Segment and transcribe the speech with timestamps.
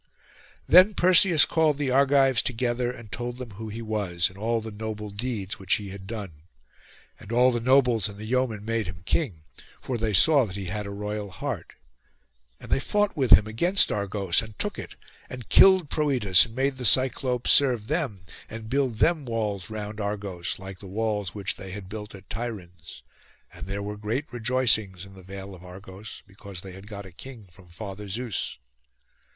[0.67, 4.71] Then Perseus called the Argives together, and told them who he was, and all the
[4.71, 6.31] noble deeds which he had done.
[7.19, 9.43] And all the nobles and the yeomen made him king,
[9.79, 11.73] for they saw that he had a royal heart;
[12.59, 14.95] and they fought with him against Argos, and took it,
[15.29, 20.57] and killed Proetus, and made the Cyclopes serve them, and build them walls round Argos,
[20.57, 23.03] like the walls which they had built at Tiryns;
[23.53, 27.11] and there were great rejoicings in the vale of Argos, because they had got a
[27.11, 28.57] king from Father Zeus.